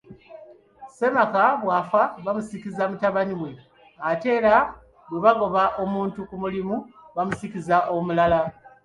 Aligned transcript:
Ssemaka 0.89 1.43
bw'afa 1.61 2.01
bamusikiza 2.23 2.83
mutabani 2.91 3.35
we 3.41 3.49
ate 4.09 4.27
era 4.39 4.55
bwe 5.07 5.19
bagoba 5.25 5.63
omuntu 5.83 6.19
ku 6.29 6.35
mulimu 6.41 6.75
bamusikiza 7.15 7.77
omulala 7.95 8.39